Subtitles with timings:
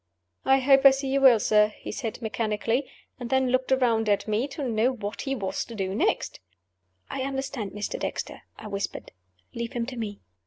[0.45, 4.27] "I hope I see you well, sir," he said, mechanically and then looked around at
[4.27, 6.39] me, to know what he was to do next.
[7.07, 7.99] "I understand Mr.
[7.99, 9.11] Dexter," I whispered.
[9.53, 10.19] "Leave him to me."